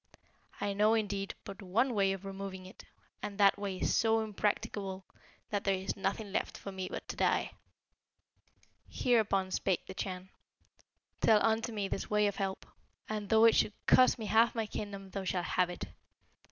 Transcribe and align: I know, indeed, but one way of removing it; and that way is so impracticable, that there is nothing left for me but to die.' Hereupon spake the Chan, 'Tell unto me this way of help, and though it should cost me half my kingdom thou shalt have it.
I 0.59 0.73
know, 0.73 0.95
indeed, 0.95 1.35
but 1.43 1.61
one 1.61 1.93
way 1.93 2.11
of 2.11 2.25
removing 2.25 2.65
it; 2.65 2.85
and 3.21 3.37
that 3.37 3.59
way 3.59 3.77
is 3.77 3.93
so 3.95 4.21
impracticable, 4.21 5.05
that 5.51 5.63
there 5.63 5.75
is 5.75 5.95
nothing 5.95 6.31
left 6.31 6.57
for 6.57 6.71
me 6.71 6.87
but 6.89 7.07
to 7.09 7.15
die.' 7.15 7.51
Hereupon 8.89 9.51
spake 9.51 9.85
the 9.85 9.93
Chan, 9.93 10.29
'Tell 11.19 11.45
unto 11.45 11.71
me 11.71 11.87
this 11.87 12.09
way 12.09 12.25
of 12.25 12.37
help, 12.37 12.65
and 13.07 13.29
though 13.29 13.45
it 13.45 13.53
should 13.53 13.73
cost 13.85 14.17
me 14.17 14.25
half 14.25 14.55
my 14.55 14.65
kingdom 14.65 15.11
thou 15.11 15.23
shalt 15.23 15.45
have 15.45 15.69
it. 15.69 15.83